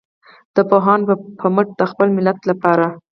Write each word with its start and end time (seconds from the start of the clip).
د 0.55 0.57
پوهانو 0.69 1.05
په 1.39 1.47
مټ 1.55 1.67
د 1.79 1.81
خپل 1.91 2.07
ملت 2.17 2.39
لپاره. 2.49 2.85